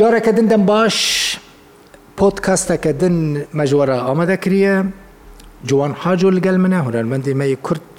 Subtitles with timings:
[0.00, 0.96] جارەکە دن دەم باش
[2.18, 3.16] پۆتکەستەکە دن
[3.58, 4.74] مەژوەرە ئامادەکرە
[5.70, 7.90] جوان حاجۆ لەگەل منە هوەرمەندی مەی کورت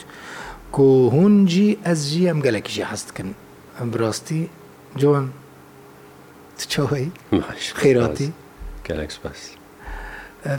[0.76, 0.85] کو
[1.15, 3.29] هونجی ئەس ژی ئەم گەلێکیشی هەستکن
[3.78, 4.40] ئەم بڕاستی
[5.01, 5.26] جوان
[6.74, 7.08] چاوەی
[7.81, 8.29] خێراتی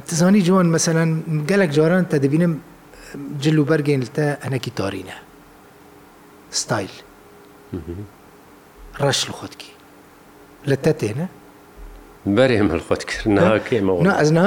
[0.08, 1.10] تزانی جوان مەسەەن
[1.50, 2.52] گەلێک جاران تا دەبینم
[3.42, 5.16] جل و بەرگین تە ئەنەکی تارینە
[6.60, 6.94] ستایل
[9.04, 9.72] ڕەش لە خۆتکی
[10.70, 11.26] لە تە تێنە
[12.36, 14.46] بەرێم هەلخۆت کردناکەمەوە ئەزنا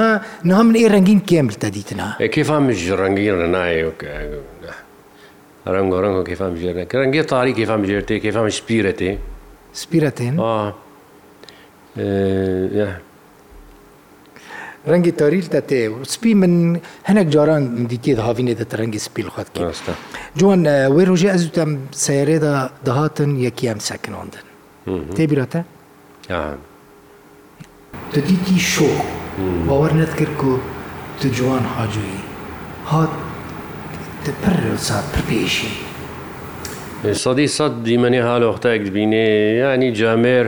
[0.50, 3.94] نام من ئێ ڕنگین کێم تە دیتنا کێفامش ڕنگین ڕنایەوە
[5.76, 9.12] ڕنگ و ڕنگ و کێفام ژێرە کە ڕەنگە تاری کێفام ژێرتێ کێفام سپیرەتێ
[9.82, 10.34] سپیرەتێن
[14.90, 15.80] ڕەنگی تاریلتە تێ
[16.14, 16.52] سپی من
[17.08, 19.92] هەنێک جاران دیتێت هاوینێتە ڕەنگی سپیل خوات کڕاستە
[20.40, 20.60] جوان
[20.96, 21.70] وێ ڕۆژێ ئەزوتم
[22.04, 22.54] سیارێدا
[22.86, 24.44] دەهاتن یەکی ئەم سەکناندن
[25.18, 25.60] تێبیرەتە؟
[28.14, 28.90] دەدیتی شۆ
[29.68, 30.58] باوەەر نەتکرد و
[31.20, 32.20] تو جوان حاجویی
[32.90, 33.08] هات
[34.42, 35.70] پڕ سات پرپێشی
[37.24, 39.26] سەدی سەد دیمەنی هالۆختایك دبینێ
[39.60, 40.46] ینی جامێر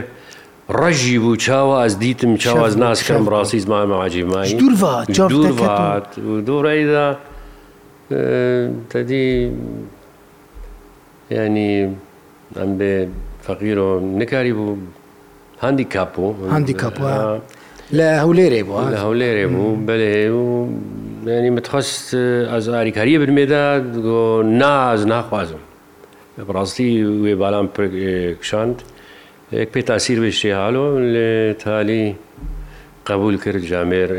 [0.79, 6.07] ڕەژی بوو چاوە ئەس دیتم چاواز ناسکەم ڕاستی زمانە عجیمانی دوورات
[6.47, 7.07] دوورەیدا
[8.91, 9.23] تدی
[11.31, 11.71] ینی
[12.59, 12.93] ئەم بێ
[13.45, 14.75] فەقیرۆ نکاری بوو
[15.63, 17.13] هەندی کاپۆ هەندی کاپوە
[17.99, 20.69] لە هەولێرێ بووە لە هەولێرێ بوو بەێ و
[21.39, 22.07] ینی متخواست
[22.51, 23.65] ئەز ئاریکاریە برمێدا
[24.61, 25.61] ناز ناخوازم
[26.47, 26.89] بڕاستی
[27.23, 27.67] وێ باام
[28.41, 28.77] کشاند
[29.71, 31.29] پێ تاسیر بێشتی هاالۆ لە
[31.63, 32.05] تالی
[33.09, 34.09] قبول کرد جامێر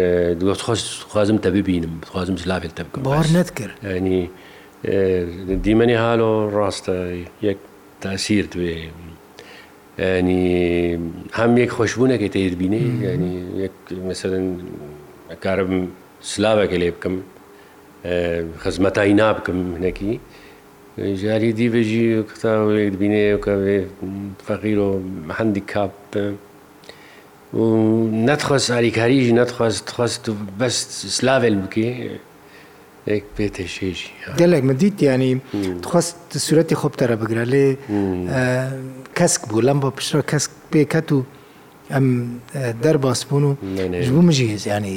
[0.40, 4.20] دوخوازم تە ببینم بخوازم سلاافێت تە بکەم بار نەت کرد ینی
[5.66, 6.96] دیمەنی هاالۆ ڕاستە
[7.48, 7.58] یەک
[8.06, 8.76] تاسیر توێ
[10.02, 10.44] ینی
[11.38, 13.34] هەم یەک خۆشببوونەکەی تێت بینێ ینی
[14.10, 14.46] مثلن
[15.44, 15.72] کارم
[16.32, 17.16] سلاوەکە لێ بکەم
[18.62, 20.12] خزمەتایی نابکەم منەکی
[21.22, 23.54] ژاری دیبژی قوتاێک بینێ کە
[24.48, 24.90] فەقیر و
[25.38, 25.96] هەندی کاپ
[28.28, 30.22] نەتخواست ئاریکاریژی نەتخواست خواست
[30.60, 31.86] بەست سلاوێن بکە
[33.08, 35.32] گەلێک من دیت ینی
[35.90, 37.66] خواست سوورەتی خۆپتەرە بگرە لێ
[39.18, 41.18] کەسک بوو لەم بۆ پشتە کەسک پێکەت و
[41.94, 42.06] ئەم
[42.84, 43.52] دەرباس بوون و
[44.06, 44.96] ژبوو مژی هێزیانی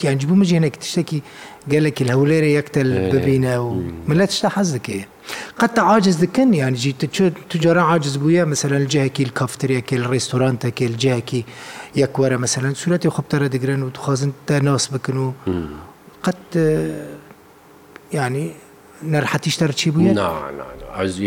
[0.00, 1.20] گیانجبوو مژێنێک تشتێکی
[1.72, 3.68] گەلێکی هەولێرە یەکتەل ببینە و
[4.08, 5.00] ملەت شتا حەز دکێ
[5.60, 6.92] قەتە عاجز دکن یانجی
[7.52, 11.42] تجارە عاجز بووە مثلەن جاکی کافتریەکە ڕێستورانتەکە جاکی
[12.02, 15.28] یەکوەرە مەمثلەن سوورەتی خۆپتەرە دەگرن و دخوازن تەناس بکن و
[16.26, 16.56] قەت
[18.14, 18.46] ینی
[19.12, 20.12] نەرحەتیشتەر چی بوو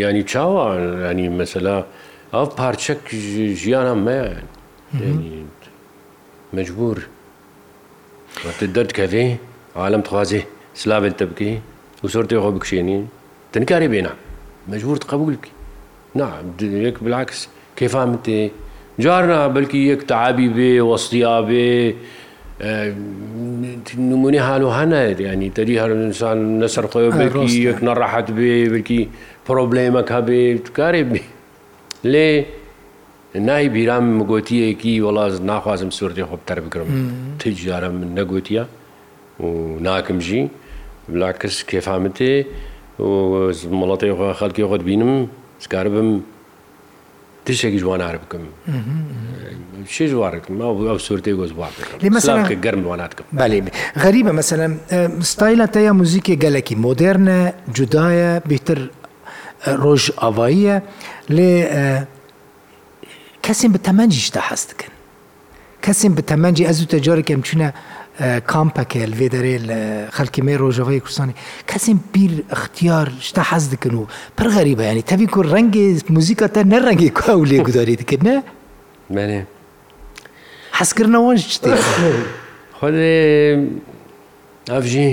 [0.02, 0.64] ینی چاوە
[1.08, 1.76] ینی مەسەلا
[2.34, 3.02] ئەو پارچەک
[3.62, 4.44] ژیانە مەیان
[6.56, 6.96] مجبور
[8.76, 9.24] دەردکەێ
[9.82, 10.40] عالم تخوازێ
[10.80, 11.54] سلاێت تە بکەی
[12.04, 13.02] و سرتی خۆ بکشێنین
[13.52, 14.12] تنکاری بێنا
[14.72, 15.52] مجبور قبول بکی
[16.20, 16.28] نا
[16.88, 17.38] یەک بلعکس
[17.78, 18.40] کێفامتێ
[19.04, 21.68] جارنا بەلکی یەک تعبی بێ وەستیا بێ
[22.60, 29.00] نمونی هاان و هەنێت ینی دەری هەرسان لەسەر خۆی بێکی یەک نەڕاحەت بێ بکی
[29.46, 30.40] پرۆبلێمەک هەبێ
[30.76, 31.20] کارێ بێ
[32.12, 32.28] لێ
[33.48, 36.88] نای بیرام مگوتیەکی وەڵاز ناخوازم سوورتی خۆپتەر بکرم
[37.42, 38.64] تجارە من نەگوتیە
[39.42, 39.46] و
[39.86, 40.42] ناکمژی
[41.12, 42.32] بلا کەس کێفامتێ
[43.80, 45.12] مڵەتی خەڵکی خۆت بینم
[45.64, 46.10] سکار بم
[47.46, 48.44] تشتێکی جوانار بکەم
[49.94, 50.54] شی جوارکم
[50.90, 53.58] ئەو سوورتی گۆز لێ گەرم جواناتکەم بەێ
[54.02, 54.72] غەریبە مەسەلەن
[55.32, 57.38] ستایلە تەیە موزیکی گەلکی مۆدررنە
[57.76, 58.78] جودایە بهتر
[59.82, 60.76] ڕۆژ ئاواییە
[61.36, 61.52] لێ
[63.46, 64.92] کەسین بە تەمەنجیشتا حەستکن
[65.84, 67.68] کەسین بە تەمەنجی ئەزوو تە جارێکم چونە
[68.48, 69.78] کامپەکە لێ دەرێ لە
[70.16, 71.34] خەلکیمەی ڕۆژەوەی کوردستانی
[71.70, 74.02] کەسێن بیر اختیار شتا حەز دکن و
[74.38, 75.84] پرغەری بەیانی تەبی کو ڕەنگی
[76.14, 78.36] موزیکە تا نەڕەنگی کو لێ گوداری دکردە
[79.14, 79.40] بێ
[80.78, 81.32] حەزکردنەوە
[82.80, 83.26] خۆێ
[84.72, 85.10] ئەفژی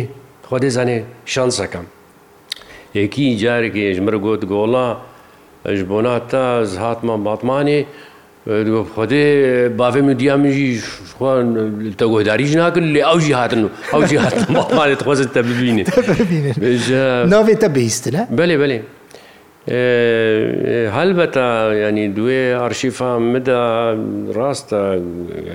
[0.50, 0.98] خۆدێ زانێ
[1.33, 1.86] شانسەکەم
[3.00, 4.88] یەکی جارێکی ژمر گوت گۆڵا
[5.77, 7.80] ژ بۆنا تا زهاتمان باتمانی
[8.48, 9.24] خۆدێ
[9.80, 10.72] بافێ دیامژی
[12.00, 15.88] تەگۆداریش ناکرد لێ ئەوژی هاتن و ئەوژی هاتنمانێت خۆزت تە ببینێت
[17.34, 18.80] ناوێتە بیستە بەێ بەێ
[20.98, 21.46] هەلبەتە
[21.86, 23.64] ینی دوێ ئەرشیفا مدا
[24.38, 24.82] ڕاستە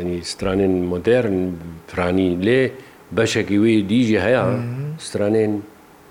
[0.00, 1.38] ینی سترانێن مۆدررن
[1.90, 2.62] پرانی لێ
[3.16, 4.42] بەشێکی وی دیژی هەیە
[5.06, 5.52] سترانێن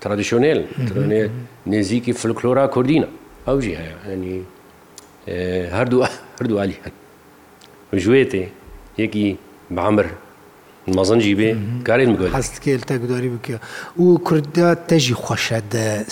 [0.02, 0.60] ترادیشنێل
[1.72, 3.08] نێزییکی فلکلۆرا کوردینە
[3.46, 4.36] ئەوژی هەیە ینی
[5.78, 6.06] هەردوو
[6.42, 8.44] کرد و علی هەن ژێتێ
[9.02, 9.26] یەکی
[9.76, 10.06] بەعمر
[10.96, 11.50] مەزەنجی بێ
[11.88, 13.56] کارێن بگوێت هەستکێلتە گوداری بکە
[14.02, 15.58] و کووردا تەژی خۆشە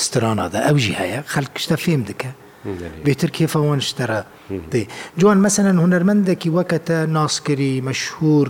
[0.04, 2.30] سترانادا ئەوژی هەیە خەلکشتە فێم دکە
[3.06, 4.20] بێتر کێفەوان شتەرە
[4.72, 4.82] دێ
[5.20, 8.46] جوان مەسەن هوەرمەندێکی وەکەتە ناسکری مەشهور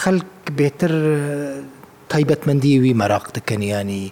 [0.00, 0.28] خەلک
[0.60, 0.92] بێتر
[2.12, 4.04] تایبەتمەندی وی مەراق دەکەنیانی.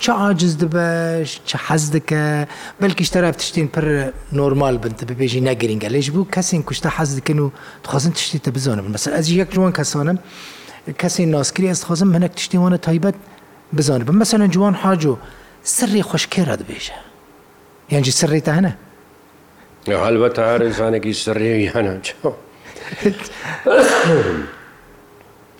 [0.00, 2.46] چه عاجز دبە چه حەز دکە
[2.82, 7.38] بەلکی شتەرا تشتین پر نۆرمال بن تە ببێژی نەگرنگگە لەش بوو کەسین کوشتە حەز دکن
[7.38, 7.50] و
[7.84, 10.18] دخوازن تشتی تە بزانم مەس ئەز یەک جوان کەسانم
[11.00, 13.14] کەسی ناسکری ئەس خۆزم هەنەك تشتیوانە تایبەت
[13.76, 15.14] بزانم بم مەسەن جوان حاجۆ
[15.64, 16.94] سری خوشکێرا دبێژە
[17.92, 18.72] یانجی سری تا هەنە
[19.86, 21.92] هەلبەتە هەر ئینسانێکی سری هەنە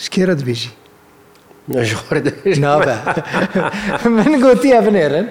[0.05, 0.71] شکێرە دبێژی
[1.71, 5.27] من گوتیە بنێرن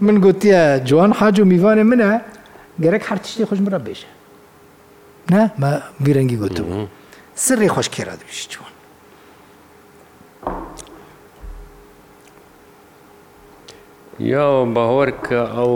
[0.00, 2.10] من گوتیە جوان حاج و میوانێ منە
[2.82, 4.08] گەرەك هەرتیشتی خۆش مرە بێژە
[5.32, 5.70] نه مە
[6.04, 6.66] بیرەنگی گوتم
[7.44, 8.72] سری خۆش کێرا دوشت جوان
[14.32, 14.46] یا
[14.76, 15.72] باهۆر کە ئەو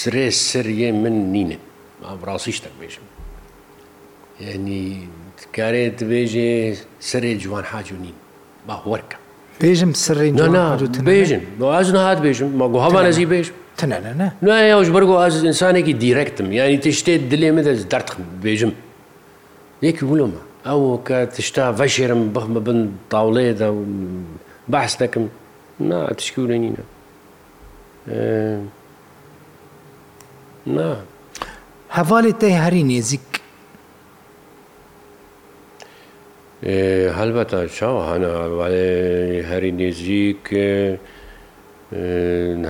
[0.00, 1.58] سرێ سریێ من نینە
[2.26, 3.06] ڕاستیشتە بێژم
[4.46, 4.86] ینی
[5.56, 6.52] کارێت بێژێ
[7.10, 8.16] سرێ جوان حاج و نین
[8.68, 9.18] باهۆرکە
[9.62, 10.30] بێژم سڕی
[11.10, 11.42] بێژن
[11.74, 13.54] ئاز نهات بێژم مەگو هەمان ئەزی بێژم
[14.48, 18.72] نایەوەش بەرگۆ ئاز ئینسانێکی دیرەکتم یعنی تشتێت دلێ من دەست دەرتخم بێژم
[19.86, 22.78] یەکی بولمە ئەو کە تشتا بەشێرم بەخمە بن
[23.12, 23.80] تاوڵێدا و
[24.72, 25.24] بەحس دەکەم
[25.90, 26.80] نا تشکی و نینە
[30.76, 30.88] نا
[31.96, 33.27] هەواڵی تای هەری نێزیک
[36.62, 40.42] هەلبەتە چاوەهانەوالێ هەری نێزیک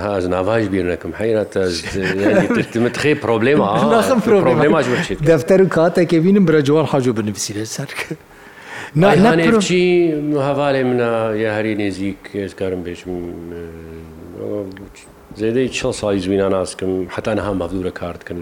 [0.05, 3.69] هاز ناواژ بیرنەکەم حیرەتەمت خێ پرۆبلێما
[5.31, 7.89] دەفتەر و کاتێکێ بینم برەجووار حەجو بنویسی لە سەر
[8.95, 9.85] نانێکی
[10.47, 11.11] هەوالێ منە
[11.43, 13.09] یە هەری نێزیک هێزکارم بێشم
[15.39, 18.37] زێدەی چه ساڵی زوینان ناسکەم حتا نەها مەفدورە کارتکن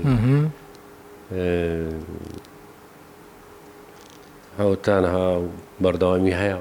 [4.60, 5.48] ئەوتانها و
[5.84, 6.58] بەردەوامی هەیە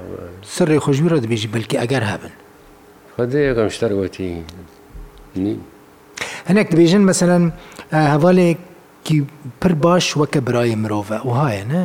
[0.55, 2.33] سەرڕێ خۆشبیرە دەبێژی بەلکی ئەگەر هابن
[3.15, 4.29] خدە یەکەم شتەرگوتی
[6.49, 7.43] هەنێک دەبێژن مەسەەن
[8.13, 9.17] هەواڵێکی
[9.61, 11.83] پر باش وەکە برای مرۆڤە وهایە نە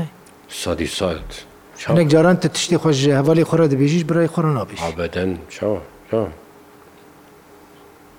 [0.48, 1.30] سادی سات
[1.78, 5.80] شانێک جاران تە تشتی خۆش هەواڵی خۆرە دەبێژیش برای خۆرە نابێت بەدەن چاوە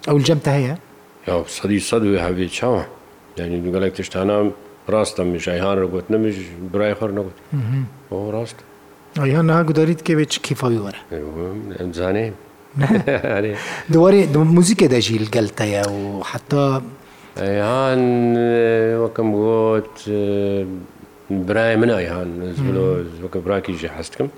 [0.07, 0.75] ئەو جەمتە هەیە
[1.27, 2.83] یا سەدی سەد هەوێ چاوە
[3.37, 4.37] یعنی دوگەلێک تشتانە
[4.91, 6.37] ڕاستە میش ئەیهان گوت نمیش
[6.73, 7.37] برای خۆر نەگوت
[8.35, 8.59] ڕاست
[9.21, 10.99] ئەیان ناگوداریت کەوێت چ کیفاوی وەرە
[11.79, 12.27] ئەمزانێ
[13.93, 14.19] دووارێ
[14.55, 16.65] موزیکە دەژیل گەلتەیە و حتا
[17.41, 18.01] ئەیان
[19.03, 19.95] وەکەم گوت
[21.47, 22.29] برای من ئەیان
[23.23, 24.29] وەکە براکیژە حستکەم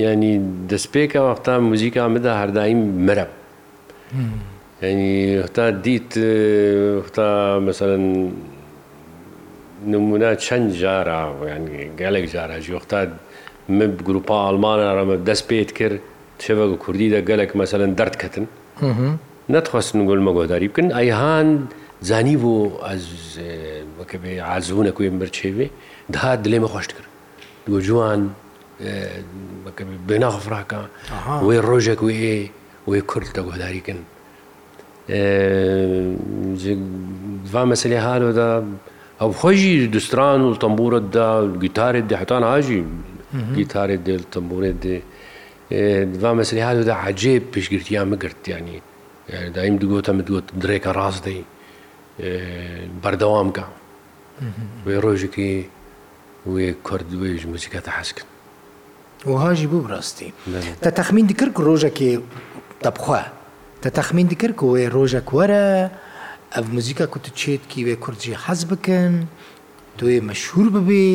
[0.00, 0.34] ینی
[0.70, 3.26] دەستپێکە وەختا موزیکا مدا هەردایم مرە
[4.88, 6.10] ینی تا دیت
[7.16, 7.28] تا
[7.66, 8.04] مثلەن
[9.92, 11.22] نموە چەند جارە
[12.00, 13.00] گەلێک جارە ژۆختا
[13.68, 16.00] من گروپا ئەلمانە ڕەمە دەست پێت کرد
[16.44, 18.44] شێوەگە کوردی دە گەلێک مەسەن دەردکەتن
[19.52, 21.48] نەتخواستن گل مەگۆداری بکەن ئەیهان
[22.08, 22.54] زانی بۆ
[23.98, 25.66] بکە بێ عزوونە کوێ مرچێوێ
[26.14, 27.08] دهات دلێمە خۆشت کرد
[27.66, 28.20] دووە جوان
[30.08, 30.80] بناخفراکە
[31.46, 32.14] وێ ڕۆژێک وێ
[32.88, 33.98] وێ کورد دەگۆداریکن
[35.08, 38.62] va meselê halo da
[39.22, 42.84] ew xwe jî distran û tembûret da gîtarê de hetan ha jî
[43.56, 45.02] gîtarê de tembûrê de
[46.22, 48.80] va meselê halo da hecê piştgirtiya min girt yanî
[49.54, 51.34] daîm digota min digot dirêka rast de
[53.04, 53.64] berdewam ka
[54.86, 55.68] wê rojekî
[56.46, 58.24] wê kurd wê ji muzîka te heskin
[59.32, 60.28] وهاجی بوو ڕاستی
[60.84, 62.10] تا تەخمین دیکرد ڕۆژێکی
[62.84, 63.20] دەبخوا
[63.82, 65.64] تە تەخمین دکرد کۆێ ڕۆژە کوەرە
[66.54, 69.12] ئەف موزیکا کووت چێتکی وێ کورجی حەز بکەن
[69.98, 71.08] توێ مەشهور ببێ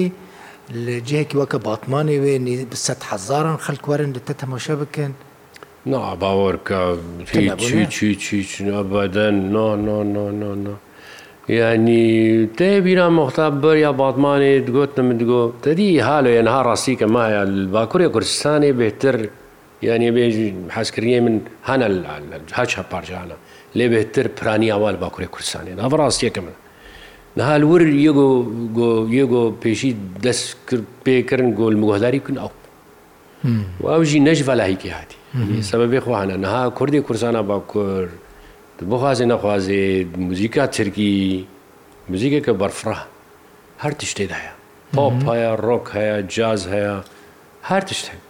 [0.86, 2.36] لە جەیەکی وەکە باتمانێ وێ
[2.86, 5.12] سە هزاران خەلکوارن لە تە تەماشە بکەن
[5.92, 6.80] نا باوەڕکە
[8.94, 10.76] بەدەن نا نا نا نا نا
[11.60, 12.02] یعنی
[12.58, 17.42] تێ بیرا مختابەر یا باتمانێ دگوتە من دگۆ تەدی هالو یەنها ڕاستی کە مایە
[17.74, 19.18] باکووری کوردستانی بهتر
[19.82, 21.88] یعنی بێژی حەزکردنی من هەنە
[22.54, 23.36] هەچ هە پارچانە
[23.76, 26.56] لێ بێتتر پرانیاوال باکوورێ کوردستانێن ئەە ڕاستیەکە من
[27.38, 27.82] نەهالور
[29.20, 29.92] یەگۆ پێشی
[30.26, 30.48] دەست
[31.06, 32.52] پێکردن گۆل مگۆداری کن ئەو
[33.82, 35.18] واژی نەژ بەلاهیکی هاتی
[35.70, 38.08] سەبە بێخواانە نەها کوردی کورسانە باکوور
[38.92, 41.12] بخوازێ نەخوازێ موزیکا ترکی
[42.12, 42.98] موزیکە کە بەرفرا
[43.84, 44.44] هەر تشتێداە
[44.96, 46.96] پاپ هەیە ڕۆک هەیە جااز هەیە
[47.70, 48.27] هەر تشتێک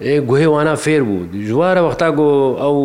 [0.00, 2.30] گوهێوانە فێر بوو ژوارە وەختا گۆ
[2.62, 2.76] ئەو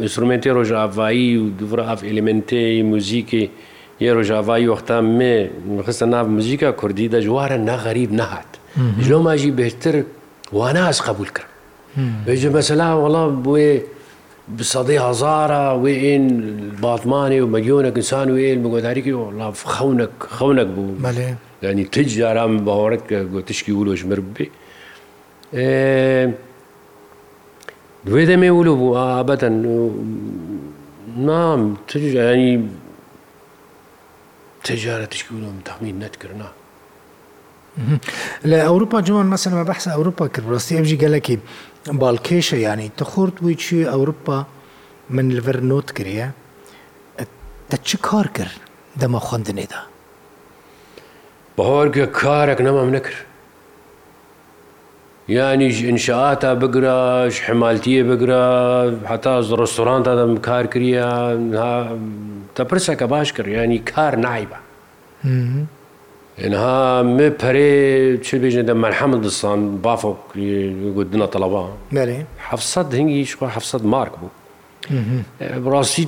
[0.00, 3.44] ئینسترومنتی ڕۆژاوایی و دوڕە ئاف ئلیمنتی موزیکی
[4.04, 5.36] یە ڕۆژاوایی وەختا مێ
[5.86, 8.50] خستە ناو موزیکە کوردی دە ژوارە نەغەریب نەهات
[9.06, 9.94] ژۆ ماژی بهتر
[10.56, 11.48] وانە ئەس قبول کرد
[12.26, 13.68] بێژە مەسەلا وڵا بێ
[14.72, 16.24] سەدەی هزارە وێ ئێن
[16.82, 19.14] باتمانێ و مەلیۆنە ئینسان و ئێن بەگۆداریکی
[19.74, 20.94] خەونک خەونک بوو
[21.62, 24.46] ینی تج جارام باوەڕک گۆتشکی ولۆژمر بێ
[28.06, 29.54] دوێ دەمێ ولو بوو ئابەتەن
[31.28, 32.54] نام تجانی
[34.66, 36.48] تجارە تشکیم تەمین نەتکردنا
[38.50, 41.36] لە ئەوروپا جوان مەسەمە بەحسە ئەوروپا کرد ڕاستی ئەمژی گەلەکی
[42.00, 44.38] باڵکێشە ینی تەخورد وی چی ئەوروپا
[45.14, 46.26] من لەڤەر نۆت کرە
[47.70, 48.56] دە چ کار کرد
[49.00, 49.80] دەمە خوندنێدا
[51.56, 53.22] بەهۆرگە کارێک نەمام نەکرد
[55.28, 58.42] یانیش انشاعاتە بگرش حمالتیە بگرە
[59.10, 61.08] حتا ڕستۆرانتا دەم کار کریە
[62.56, 64.58] تەپرسەکە باش کرد ینی کار نایبە
[66.38, 66.82] ئەها
[67.16, 67.78] م پەرێ
[68.26, 71.62] چ بێژێ دە مەرحەمە دستان بافۆکردنە تەڵەبا
[72.46, 72.52] ح
[72.98, 74.30] هنگیش ح مارک بوو
[75.64, 76.04] بڕاستی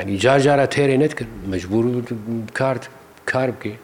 [0.00, 1.84] ینی جارجارە تێرێ نەتکرد مەجبور
[2.58, 2.84] کارت
[3.32, 3.76] کار بکەی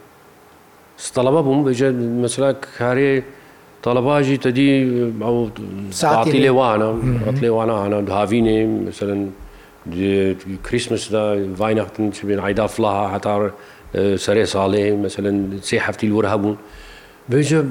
[1.05, 1.87] ستەڵەبە بووم بەجە
[2.23, 3.11] مەسلا کارێ
[3.85, 4.67] تەڵەباژی تدی
[6.01, 6.89] ساتی لێوانە
[7.43, 7.73] لێوانە
[8.17, 8.57] هاوینێ
[8.87, 9.21] مثلن
[10.67, 11.25] کریسمسدا
[11.59, 13.41] ڤایەختن چ بێن عیدا فلاها هەتار
[14.25, 16.57] سەرێ ساڵێ مثلن سێ هەفتی وەر هەبوون
[17.31, 17.61] بێژە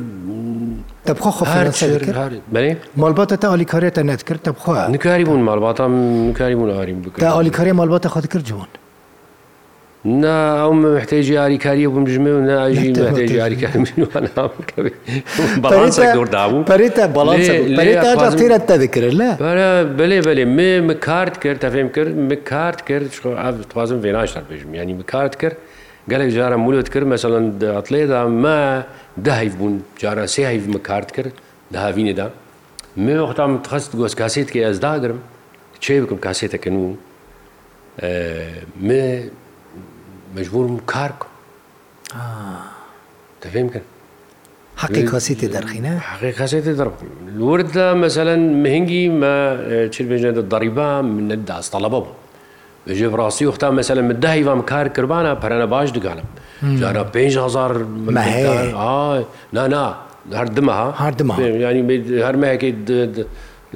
[3.02, 5.80] مالباتە تا ئالیکارێتە نەتکرد تەبخوا نکاری بوون مالباتە
[6.30, 8.68] نکاری بوون ئاریم بکرد ئالیکاری مالباتە خۆت کرد جوون
[10.04, 19.28] نا ئەو محتەجی یاریکاریە بووم ژمێ و ناژی محتەجی یاریکاریبڵانسە گەوردابوو پەرێتە بەڵێتەرە دەکرد لە
[19.98, 20.70] بەێ بەێ مێ
[21.06, 22.10] کارت کرد تا فێم کرد
[22.52, 23.06] کارت کرد
[23.72, 25.56] توازم وێناشتان بێژم ینی کارت کرد
[26.10, 28.58] گەلێک جارە مولت کرد مەسەڵەن ئەتلێدا مە
[29.26, 31.32] داهیف بوون جارە سێ هیف مە کارت کرد
[31.74, 32.26] داهاوینێدا
[33.04, 35.20] مێ وەختام خست گۆست کاسێت کە ئەزداگرم
[35.84, 36.82] چێ بکەم کاسێتەکەن و
[40.38, 42.20] مەجبورم کار کوم
[43.40, 43.86] تفهم کرد
[44.76, 46.92] حقی کاسی تی درخینه حقی کاسی تی درخ
[47.40, 49.56] لورد مثلا مهنگی ما
[49.94, 52.14] چیل بجنه ضریبه من الداس طلبه بم
[52.86, 56.28] بجه براسی وقتا مثلا من ده ایوام کار کربانا پرانه باش دگالم
[56.80, 57.84] جانا پینج هزار
[58.16, 59.84] مهه آه نه نه
[60.32, 62.74] هر دمه ها هر دمه یعنی هر مهه که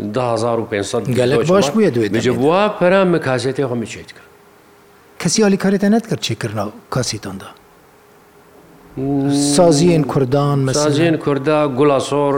[0.05, 4.34] 1500 گەلک باش بووە دوێت بجە بووە پەرە مە کاسێتی خۆمی چیت کرد
[5.25, 7.49] کەسی علیکارێتە نەتکرد چێکردنا کەسیتاندا
[9.57, 12.35] سازیین کوردان سازیین کووردا گوڵاسۆر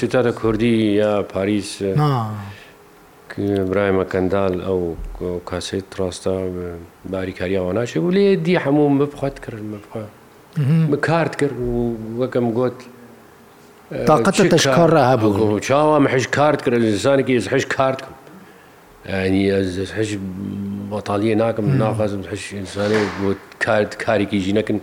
[0.00, 1.70] سیتاتە کوردی یا پاریس
[3.70, 4.80] برایمە کەندال ئەو
[5.50, 6.34] کاسێت ڕاستە
[7.12, 9.62] باریکاریەوە ناشێ و لێ دی هەموو بخوات کرد
[10.92, 12.78] بکارت کرد و وەکەم گوت
[14.08, 18.18] تااقەتە تشکار هەبوو چاوە مەحش کارت کرد لەسانێکی حش کارت کرد
[19.06, 19.42] ینی
[19.98, 20.10] هەش
[20.90, 23.28] بەتاالە ناکەم ناخوازم حش ئینسانی بۆ
[23.64, 24.78] کارت کارێکی ژینەکن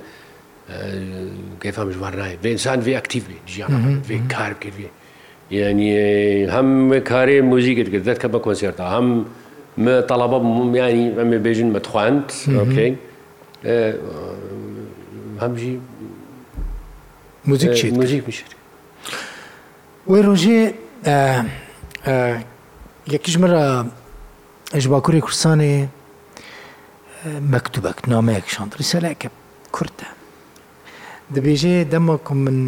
[1.64, 3.72] گەفام ژوار نایە بێئسان وێ ئەکتیو بێ ژیان
[4.08, 4.90] وێ کار کردێ
[5.60, 5.90] یعنی
[6.54, 6.70] هەم
[7.12, 9.08] کارێ موزیکت کرد دەکە بە کۆنسێرتا هەم
[10.10, 10.38] تەڵەبە
[10.74, 12.26] میانی ئەمێ بێژن مەتخواند
[12.60, 12.96] ئۆکەین
[15.44, 15.74] هەمژی
[17.50, 18.50] موزیک موزیک میشت
[20.10, 20.60] وی ڕۆژێ
[23.14, 23.64] یەکیژمەرە
[24.76, 25.76] ئەژباکووری کوردستانی
[27.53, 29.29] مەکتوبەک نامەیەکشان ریسەلەکە
[29.75, 30.07] کورتە
[31.36, 32.59] دەبێژێ دەمەکم من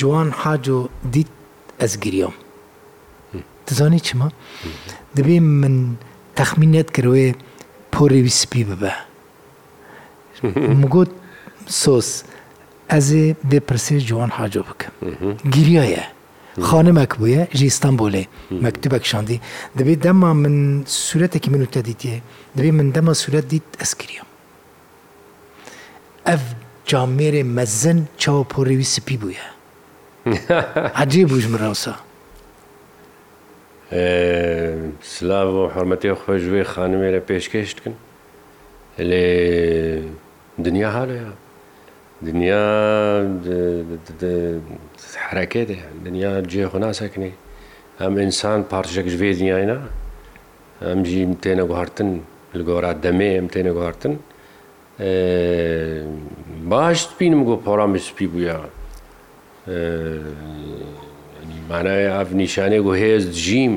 [0.00, 0.82] جوان حاج و
[1.12, 1.30] دیت
[1.80, 2.34] ئەزگریۆم
[3.66, 4.28] دەزانی چمە
[5.16, 5.74] دەبێ من
[6.38, 7.26] تەخمینەت کردوێ
[7.92, 8.94] پۆڕێوی سپی ببە
[10.82, 11.10] مگوت
[11.82, 12.08] سۆس
[12.92, 14.94] ئەزێ بێپرسێ جوان حاجۆ بکەم
[15.54, 16.04] گیریایە
[16.62, 18.24] خانمێک بووە ژی ئستانبولێ
[18.64, 19.40] مەکتتبێک شاندی
[19.78, 20.56] دەبێت دەما من
[21.06, 22.16] سوورەتێکی من و تەدیتێ
[22.56, 24.28] دەبێت من دەمە سوورەت دیت ئەسکریم
[26.28, 26.42] ئەف
[26.90, 29.44] جامێرێ مەزن چاوە پۆڕێوی سپی بووە
[31.02, 31.94] عجێ بووژ مراوسا
[35.02, 37.94] سلااو و حرمەتی خۆشێ خانمێرە پێشکەشتکن
[39.10, 39.28] لێ
[40.64, 41.30] دنیا هاەیە
[42.28, 42.64] دنیا
[45.28, 45.68] حرەکەت
[46.06, 47.32] دنیا جێخۆ ناسەکنێ
[48.00, 49.78] ئەم ئینسان پارچەکش بێ دنیایە
[50.86, 52.10] ئەمجی تێنە گوهارتن
[52.58, 54.14] لە گۆرا دەمێ ئەم تێنە گوهارتن
[56.70, 58.56] باش بینم گۆ پۆرامی سپی بووە
[61.70, 63.74] مانای ئاف نیشانێک و هێز جیم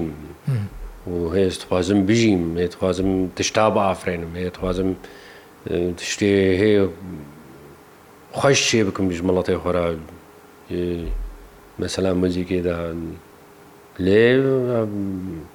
[1.13, 4.89] و هێز توازم بژیم هێتخوازم تشتا بە ئافرێنم هێتخوازم
[5.99, 6.83] تشتێ هەیە
[8.41, 9.85] خۆش شێ بکەم بژمەڵەتی خۆرا
[11.81, 12.77] مەسەلا مۆزیکێدا
[14.05, 14.25] لێ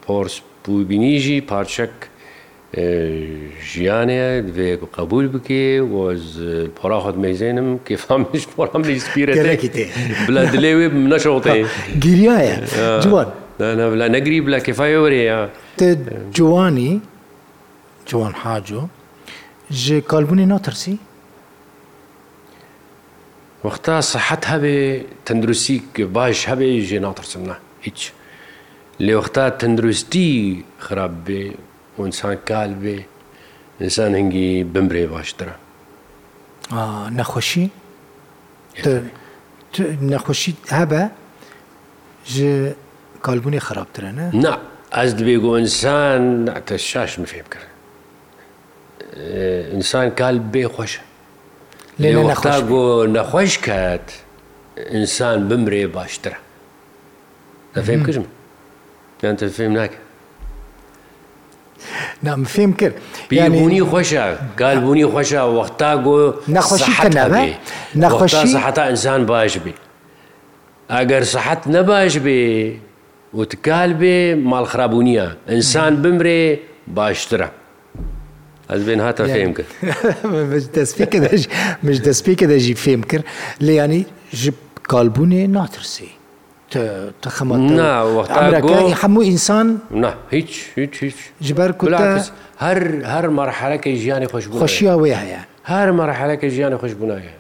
[0.04, 1.94] پۆرس بوو بینیژی پارچەک
[3.70, 4.22] ژیانێ
[4.54, 6.26] دوێ قبول بکێ وەز
[6.78, 9.84] پۆراخت مەزێنم کێفامیش پۆرام لی سپیرەکی تێ
[10.28, 11.58] بلا دلێ وێ نەشەڵتێ
[12.04, 12.56] گیریایە
[13.04, 13.28] جوان
[14.00, 15.38] لا نەگری بلا کێفاای وەرەیە
[16.36, 16.92] جوانی
[18.10, 18.82] جوان حاجۆ
[19.84, 20.94] ji kalbûnê natrsî
[23.64, 24.78] وەختا سەحەت هەبێ
[25.26, 25.76] تەندروستی
[26.14, 27.54] باش هەبێ ژێ ناترسم نە
[27.86, 28.00] هیچ
[29.06, 30.30] لێوەختا تەندروستی
[30.84, 31.42] خراپ بێ
[31.98, 32.98] ئۆنسان کال بێ
[33.80, 35.54] ئینسان هەنگی بمرێ باشترە
[37.18, 37.66] نەخۆشی
[40.10, 41.02] نەخۆشی هەبە
[42.34, 42.48] ji
[43.26, 44.26] kalbûnê xerabtir ne?
[44.44, 44.52] Na
[45.02, 46.22] ez dibê got insan
[46.66, 47.62] te şaş min fêm kir.
[49.76, 50.92] İnsan kal bê xweş
[52.00, 52.82] لێ نەختا بۆ
[53.16, 54.06] نەخۆش کات
[54.92, 56.38] ئینسان بمرێ باشترە
[57.74, 58.26] دەفێم کردم
[59.22, 59.98] یان تەفێم ناکە
[62.24, 62.94] نام فێم کرد
[63.30, 64.24] بیبوونی خۆشە
[64.60, 66.18] گالبوونی خۆشە وەختا گۆ
[66.56, 67.44] نەخۆشیەبێ
[68.02, 69.72] نەخۆشی سەحتا ئینسان باش بێ
[70.94, 72.40] ئەگەر سەحەت نەباش بێ
[73.36, 74.16] وتکال بێ
[74.50, 76.40] ماڵخراببوونیە ئینسان بمرێ
[76.96, 77.48] باشترە
[78.72, 79.68] ئەس بێن هاتە فێم کرد
[81.84, 83.24] مش دەستپێکە دەژی فێم کرد
[83.66, 84.02] لە ینی
[84.40, 84.42] ژ
[84.92, 86.10] کالبوونێ ناترسی
[89.02, 89.66] هەموو ئینسان
[90.34, 91.70] هیچ هیچ جبەر
[92.64, 92.78] هەر
[93.14, 97.34] هەر مەرحەلەکەی ژیانی خۆش خۆشیاوێ هەیە هەر مەرحەلەکە ژیانی خۆش بوونایە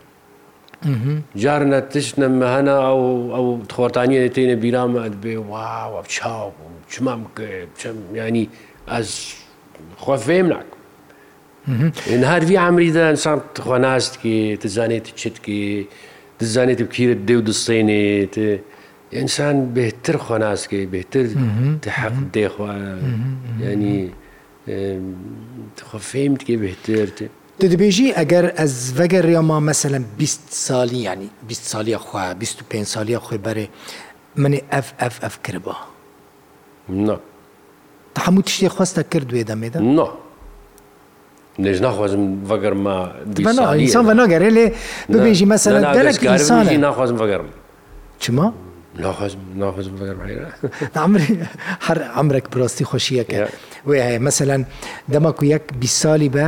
[1.42, 3.02] جارنە تشتە مەهەنا ئەو
[3.34, 7.78] ئەو خۆرتانیە تینە بیرامەت بێ واوە چاو بوو چمام کرد
[8.20, 8.44] ینی
[8.92, 9.10] ئەس
[10.04, 10.76] خۆ فێم ناکە
[11.68, 15.86] ان هەروی ئەمریدا ئەسان خوۆناستکی دەزانێتی چتکی
[16.42, 18.34] دەزانێتی بکیرت دێ و دەستێنێت
[19.16, 21.24] ئینسان بهتر خۆناسکی بهتر
[21.98, 22.72] حەق دێخوا
[23.72, 23.98] ینی
[25.88, 27.06] خۆفێمتکی بهتر.
[27.60, 33.38] دەبێژی ئەگەر ئەس ڤگەر ڕێما مەسەلم 20 سالی ینی 20 سالیە خوا 25 سالیە خۆی
[33.46, 33.66] بەرێ
[34.36, 34.60] منێ
[35.04, 35.76] FFF کردبا.
[38.14, 40.08] تحممو تشتێ خواستە کرد دوێ دەمێدا؟ نه.
[41.60, 44.66] نێژ ناخوازم بەگەرمەسان بە ناگەرێ لێ
[45.12, 47.48] ببێژی مەسە دەرەکسانە ناخوازم بەگەرم
[48.24, 48.46] چما؟
[51.88, 53.36] هەر ئەمرێک پرۆستی خۆشیەکە
[53.88, 54.62] وێ هەیە مەسەەن
[55.14, 56.46] دەمەکو یەک بی ساڵی بە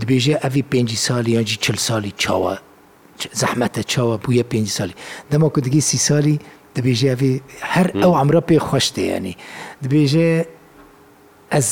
[0.00, 2.54] دبێژێ ئەوی پێ سالی یانجی چل سالی چاوە
[3.40, 4.94] زەحمەتە چاوە بووە پێ سالی
[5.32, 6.36] دەمەکو دگی سی سالی
[6.76, 7.10] دەبێژێ
[7.74, 9.34] هەر ئەو ئەمرە پێ خۆشتێ ینی
[9.82, 10.30] دبێژێ
[11.54, 11.68] ئەس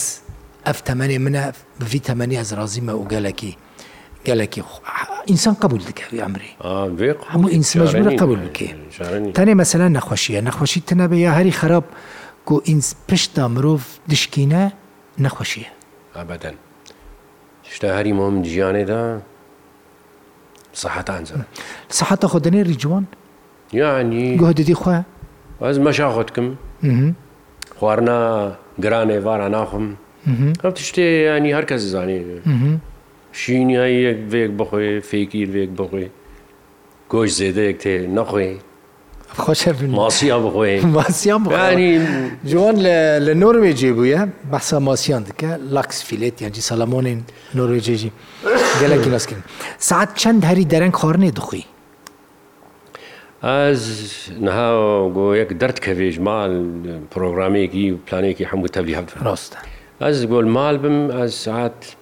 [0.70, 1.42] ئەف تەمەێ منە
[1.88, 3.52] بڤی تەمەنی ئەز ڕازیمە و گەلکی
[4.26, 4.60] گەلکی
[5.30, 6.52] ئینسان قبول دەکەوی ئەمری
[7.32, 8.68] هەموو ئینسمەژمرە قبول بکێ
[9.38, 11.86] تەنێ مەسەلا نەخۆشیە نەخۆشی تەنەبێ یا هەری خراپ
[12.52, 13.80] و ئینس پشتا مرۆڤ
[14.10, 14.62] دشکینە
[15.24, 15.68] نەخۆشیە
[16.16, 16.56] ئابەدەن
[17.74, 19.02] شتا هەری مۆم جیانێدا
[20.80, 21.22] سەحەتان
[21.98, 23.04] سەحەتە خۆ دەنێ ریجوان
[23.80, 24.94] یانی گۆدەدی خۆ
[25.64, 26.48] ئەس مەشا خۆتکم
[27.78, 28.18] خواردنا
[28.82, 29.86] گرانێ وارە ناخم
[30.62, 31.06] ئەو شتێ
[31.36, 32.18] ینی هەر کەس زانێ
[33.40, 36.06] شینیایی یەک وێک بخۆێ فێکیر وێک بخۆێ
[37.12, 38.52] گۆشت زێدەیەک تێ نەخۆێ
[40.00, 41.92] ماسییان بخۆێ ماسییان بڕانی
[42.50, 42.76] جوان
[43.26, 44.20] لە نۆروێجێ بووە
[44.52, 47.20] بەسا ماسییان دکە لاکس فیلێت یانجی سەلامۆنین
[47.58, 48.10] نۆروێجێژی
[48.80, 49.44] گەلکی ناسکردن
[49.88, 51.64] سعات چەند هەری دەرەنگ خۆرنێ دخی
[53.48, 53.82] ئەز
[54.46, 54.68] نها
[55.16, 56.52] گۆ یەک دەردکەوێژ مال
[57.12, 59.60] پرۆگرامێکی پلانێکی هەموو تەبی هەفت ڕاستە.
[60.06, 61.96] ez gol mal bim ez saat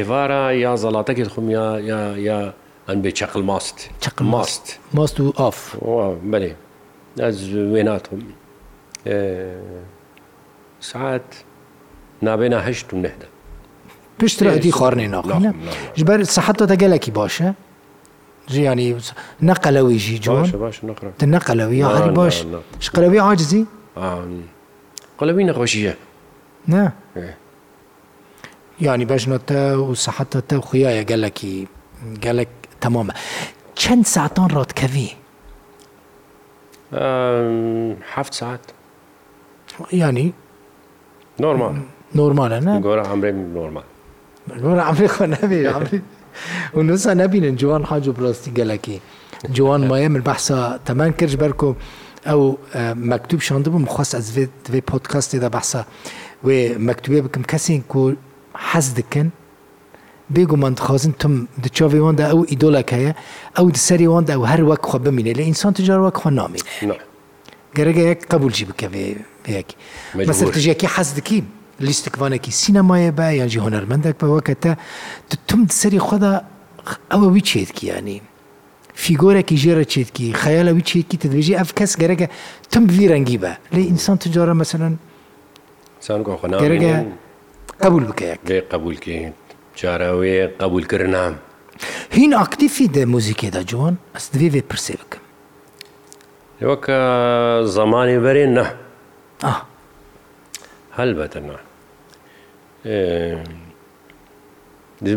[0.00, 2.38] êvara ya zalatekê xmiya ya ya
[2.92, 5.58] em bê çeqil mast çeqil mast mast û af
[6.32, 6.52] belê
[7.28, 7.38] ez
[7.72, 8.20] wê natom
[10.80, 11.28] saet
[12.22, 13.26] nabêna heşt û nehde
[14.18, 15.52] piştî xwarinê naxine
[15.96, 17.50] ji ber seheta te gelekî baş e
[18.54, 18.86] ژیانی
[19.48, 20.48] نەقەلەوی ژی جۆش
[21.34, 22.36] نەقەلەوی هەری باش
[22.84, 23.62] شقەلەوی عاجزی
[25.20, 25.94] قەلەوی نەخۆشیە
[26.68, 26.92] نه
[28.80, 31.54] یعنی بەژنەتە و سەحەتەتە خویایە گەلێکی
[32.24, 32.50] گەلێک
[32.82, 33.14] تەمامە
[33.80, 35.10] چەند ساعتان ڕۆتکەوی
[38.14, 38.60] هەفت ساعت
[40.02, 40.28] ینی
[41.42, 41.72] نۆرمال
[42.18, 43.86] نۆرمالە نە گۆرە ئەمرێ نۆرمال
[44.64, 45.58] گۆرە ئەمری خۆ نەبێ
[46.76, 48.96] و نوسا نبینن جوان حاج و بڕاستی گەلەکی
[49.56, 51.68] جوان مایە من بەحسا تەمان کرد بەرکۆ
[52.28, 52.42] ئەو
[53.10, 55.82] مەکتوب شاندبووم خواست ئەزێت دوێ پۆتکاستی دا بەحسا
[56.46, 58.00] وێ مەکتوبێ بکەم کەسین کو
[58.70, 59.28] حەز دکن
[60.34, 63.12] بێگومان دخوازن تم دچاوی واندا ئەو ئیدۆلەکەیە
[63.56, 66.64] ئەو دسەری واندا ئەو هەر وەک خۆ بمینێ لە ئینسان تجار وەک خۆ نامینێ
[67.76, 69.74] گەرەگەیەک قبولجی بکەێکی
[70.28, 71.38] مەسەرژێکی حەز دکی
[71.86, 74.72] لیستکوانێکی سینەمایە بە یانجی هۆنەرمەندێک بەوەکە تا
[75.48, 76.32] تم دسەری خۆدا
[77.12, 78.18] ئەوە وی چێتکیانی
[79.04, 82.26] فیگۆرەکی ژێرە چێتکی خەیالەوی چێتکی تدوێژی ئەف کەس گەرەگە
[82.72, 84.94] تم وی ڕەنگی بە لێ ئینسان تجارە مەسەرەن
[86.06, 89.18] قبول بکەیە قبولکە
[89.78, 91.34] چاراوێ قبولکرد نام
[92.16, 95.22] هین ئاکتیفی دە موزیکێدا جوان ئەس دوێ پرسێ بکەم
[96.70, 96.98] وەکە
[97.76, 98.66] زمانی بەرێن نە
[100.98, 101.56] هەلبەتەنا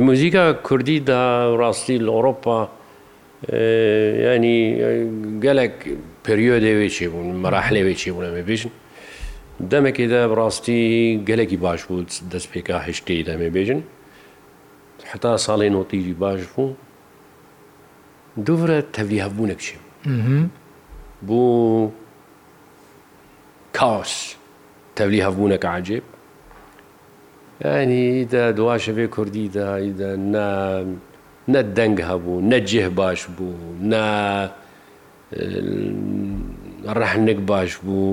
[0.08, 1.22] موزیکا کوردیدا
[1.62, 2.60] ڕاستی لە ئۆڕۆپا
[4.36, 4.60] ینی
[5.46, 5.76] گەلێک
[6.26, 8.72] پریۆ دەوێ چێ بوون مەراحلێوێ چێ بوونە بێژن
[9.70, 10.84] دەمێکیدا بڕاستی
[11.28, 13.82] گەلێکی باش بوو دەست پێکا هشتی دەمێ بێژن
[15.12, 16.74] حتا ساڵی نۆتیری باش بوو
[18.46, 19.78] دوورە تەوی هەبوو نەکشێ
[21.28, 21.92] بوو
[23.78, 24.12] کاس
[24.98, 26.04] تەولی هەبوونەکە عجێب
[27.66, 29.68] ینی دا دواشەوێ کوردیدا
[31.54, 33.56] نە دەنگ هەبوو نەجێه باش بوو
[33.92, 34.04] نە
[37.00, 38.12] ڕەحنێک باش بوو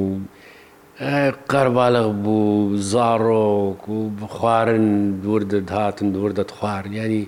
[0.99, 7.25] قەربالغ بوو زارۆک و بخوارن دووردت هاتن دووردت خوارد ینی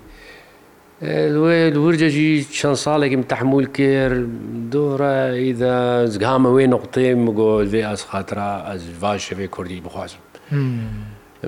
[1.01, 4.23] ورجەژی چەند ساڵێکم تەحمول کرد
[4.71, 10.19] دۆرە ئیدا زگامە وێ نقطێ مگۆ لێ ئەس خاترا ئەس وا شەوێ کوردی بخوازم.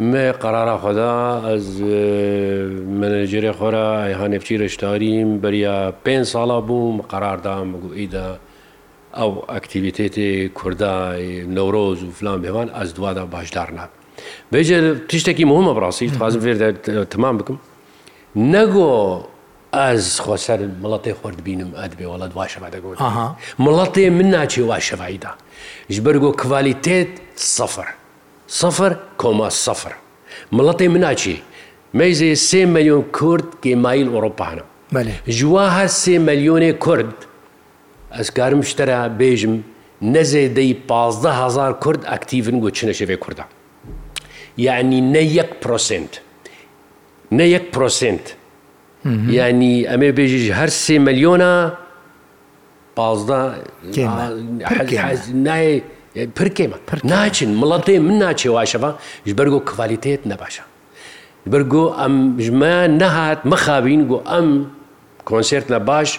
[0.10, 1.14] مێ قەرارە خدا
[1.48, 1.68] ئەس
[3.00, 3.90] منەجێرە خۆرە
[4.22, 8.30] هەنێفچی ڕشتاریم بەریا پێ ساڵە بووم قەراردام بگو ئیدا.
[9.18, 13.92] ئەو ئەکتیویتێتی کوردای نەورۆز و فلان بێوان ئەس دووادا باشدار ناب
[14.54, 14.78] بێژە
[15.10, 16.56] تشتێکی مهمە بڕاستی خازم فێر
[17.14, 17.58] تمام بکەم
[18.56, 18.90] نەگۆ
[19.78, 22.98] ئەس خۆسەر مڵەتی خۆرد بینم ئەت بێ وڵات واشەما دەگوت
[23.66, 25.32] مڵەتی من ناچێ واشەواییدا
[25.94, 27.12] ژ بەرگۆ کڤالیتێت
[27.56, 27.88] سەفر
[28.62, 29.94] سەفر کۆما سەفر
[30.58, 31.36] مڵەتی مناچی
[32.00, 34.64] مەیزێ سێ مەلیۆن کورد گێمایل ئۆڕۆپانە
[35.38, 37.14] ژوا هەر سێ مەلیۆنێ کورد
[38.18, 39.54] ئەسکارم شتەرە بێژم
[40.14, 43.46] نەزێدەی پازدەهزار کورد ئەکتیڤن گو چنە شێوێ کووردا
[44.68, 46.14] یعنی نە یەک پرۆسنت
[47.38, 48.26] نە یەک پرۆسنت
[49.38, 51.54] ینی ئەمێ بێژیش هەر سێ ملیۆنە
[55.46, 55.74] نایە
[56.38, 56.78] پرکێمە
[57.14, 58.92] ناچین مڵەتێ من ناچێ واشەوە
[59.38, 60.66] بەرگۆ کڤالیتێت نەباشە
[61.52, 64.48] بەرگۆ ئەم ژمە نەهات مەخابین گۆ ئەم
[65.28, 66.10] کۆنسرت لە باش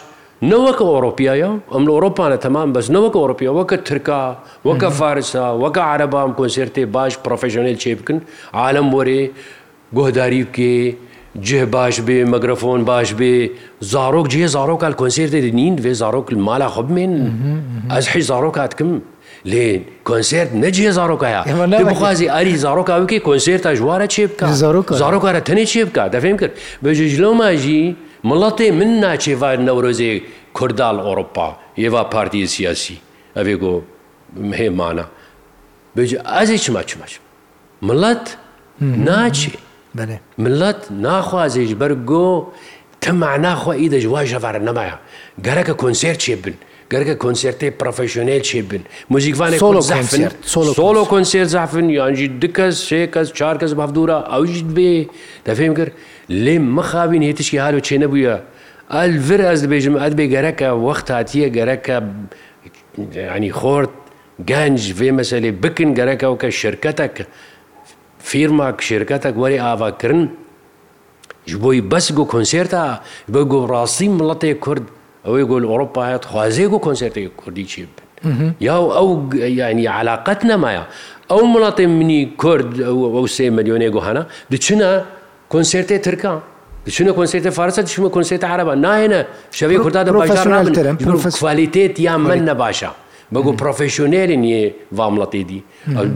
[0.50, 4.20] نەوەکە ئۆروپیایە ئەم لە ئۆروپانە تەمان بەس نەوەکە ئۆروپیا وەکە ترکا
[4.68, 8.18] وەکە فارسا وەکە عرەبام کۆنسرتێ باش پرۆفشنل چێ بکن
[8.60, 9.22] عالم وەرێ
[9.98, 10.76] گۆداری بکێ
[11.46, 13.34] جێ باش بێ مەگرفۆن باش بێ
[13.92, 17.12] زارۆک جێ زارۆکال کۆنسرتێ نین بێ زارۆک مالا خبمێن
[17.92, 18.90] ئەس حی زارۆکاتکم
[19.50, 21.42] لێن کۆنسرت نەجێ زارۆکایە
[21.90, 24.46] بخوازی ئەری زارۆکا بکەی کۆنسرتا ژوارە چێ بکە
[25.02, 26.52] زارۆکارە تەنێ چێ بکە دەفێم کرد
[26.84, 27.84] بەژژلۆماژی
[28.28, 30.12] مڵەتی من ناچێوار نەورۆزێ
[30.58, 31.48] کوردال ئۆڕپا
[31.80, 32.96] ئێوە پارتی سیاسی
[33.36, 33.72] ئەوێ گۆ
[34.60, 35.06] هێمانە
[35.96, 37.12] بێجێ ئازی چما چمەچ
[37.86, 38.24] مڵەت
[39.08, 39.54] ناچێ
[40.44, 42.28] ملەت ناخوازیش بەرگۆ
[43.04, 44.96] کە معناخوا ئیدە جوای ژەوارە نەمایە
[45.46, 46.54] گەرەکە کنسرت چێ بن
[46.92, 49.56] گەرگە کنسرتی پرۆفشنێل چێ بن موزیکوانی
[50.76, 54.92] سۆلۆ کنسرت زافن یانجی دکەس سێ کەس چار کەس باودورە ئەوژیت بێ
[55.48, 55.92] دەفێم کرد
[56.44, 58.36] لێ مەخابین هێتشکی هاالۆ چێ نەبووە
[58.94, 61.96] ئەلڤر ئەس دەبێژم ئەت بێ گەرەکە وەخت هااتیە گەرەکە
[63.36, 63.92] ینی خۆرت
[64.50, 67.14] گەنج وێ مەسەلێ بکن گەرەکە و کە شرکەتەک
[68.30, 70.22] فیرماک شرکەتەک وەری ئاواکردن
[71.46, 72.82] ji بۆی بەس گو کنسێرتا
[73.32, 74.84] بە گۆڕاستی مڵەتێک کورد
[75.26, 79.06] ئەوەی گۆل ئۆروپا هاات خوازێ و کنسرتێک کوردی چی بن یاو ئەو
[79.60, 80.84] ینی علااقت نەمایە
[81.30, 82.68] ئەو مڵاتی منی کورد
[83.16, 84.90] ئەو سێ ملیۆنێ گۆهانە دچنە
[85.52, 86.40] کنسرتێ ترکان
[86.96, 89.20] چونە کنسرت فارسە چمە کنسرت عربە ناهێنە
[89.58, 90.64] شەوی کورددا دەباشترم
[91.40, 92.90] کوالیتێت یان من نەباشە.
[93.32, 95.60] بگو پرۆفسیۆنێری نیە وامڵەتی دی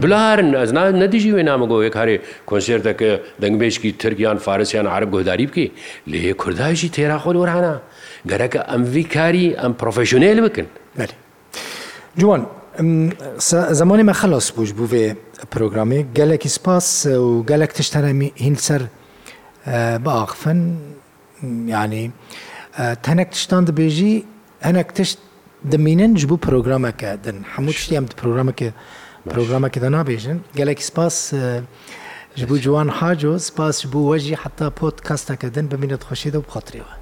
[0.03, 2.15] بلارن ئەزنا نەدیژی وێ نامەگۆ یەک هەرێ
[2.49, 5.67] کۆنسێرتەکە دەنگبێشکی ترکیان فارسیان عرب گۆداری بکەی
[6.11, 7.75] لێ کوردایشی تێراخۆل وەرهانا
[8.29, 10.67] گەرەکە ئەموی کاری ئەم پرۆفسیۆنێل بکەن
[12.19, 12.41] جوان
[13.81, 15.05] زمانی مە خلاص بووش بوو بێ
[15.53, 18.81] پرۆگرامی گەلێکی سپاس و گەلک تشتەرەمی هین سەر
[20.05, 20.59] باخفن
[21.75, 22.05] ینی
[23.05, 24.13] تەنەک تشتان دەبێژی
[24.67, 25.17] هەنک تشت
[25.71, 28.69] دەمێنن ji بۆ پرۆگرامەکە دن هەموو شتیان پرۆگرامەکە
[29.31, 31.15] پرۆگرامەکەدا نابێژن gelek سپاس
[32.39, 36.98] ji بۆ جوان حاجۆ سپاس بوو وەژی حتا پۆت کەستەکە دن ببینێت خۆشیدا و بخاتریەوە